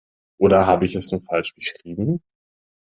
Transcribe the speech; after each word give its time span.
Oder 0.39 0.65
habe 0.65 0.87
ich 0.87 0.95
es 0.95 1.11
nur 1.11 1.21
falsch 1.21 1.53
geschrieben? 1.53 2.23